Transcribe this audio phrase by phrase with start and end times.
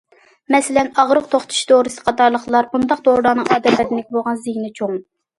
[0.53, 4.97] مەسىلەن، ئاغرىق توختىتىش دورىسى قاتارلىقلار، بۇنداق دورىلارنىڭ ئادەم بەدىنىگە بولغان زىيىنى چوڭ.